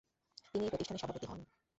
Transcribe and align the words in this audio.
তিনি 0.45 0.63
এই 0.65 0.69
প্রতিষ্ঠানের 0.69 1.01
সভাপতি 1.01 1.25
হন। 1.27 1.39